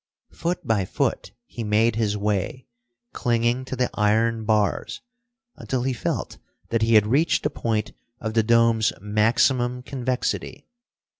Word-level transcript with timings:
Foot 0.31 0.65
by 0.65 0.83
foot 0.85 1.31
he 1.45 1.63
made 1.63 1.95
his 1.95 2.17
way, 2.17 2.65
clinging 3.13 3.65
to 3.65 3.75
the 3.75 3.91
iron 3.93 4.45
bars, 4.45 4.99
until 5.57 5.83
he 5.83 5.93
felt 5.93 6.39
that 6.69 6.81
he 6.81 6.95
had 6.95 7.05
reached 7.05 7.43
the 7.43 7.51
point 7.51 7.91
of 8.19 8.33
the 8.33 8.41
dome's 8.41 8.91
maximum 8.99 9.83
convexity. 9.83 10.65